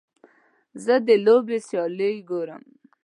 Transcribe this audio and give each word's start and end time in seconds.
زه 0.83 0.95
د 1.07 1.09
لوبې 1.25 1.57
سیالۍ 1.67 2.15
ګورم. 2.29 2.63